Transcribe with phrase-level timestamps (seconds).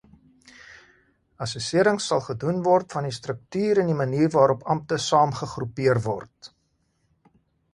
[1.45, 6.51] Assesserings sal gedoen word van die struktuur en die manier waarop ampte saamgegroepeer word.